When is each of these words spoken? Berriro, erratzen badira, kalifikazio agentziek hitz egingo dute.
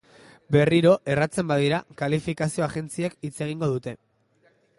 Berriro, 0.53 0.93
erratzen 1.15 1.47
badira, 1.51 1.81
kalifikazio 2.01 2.67
agentziek 2.69 3.19
hitz 3.29 3.33
egingo 3.49 3.71
dute. 3.77 3.95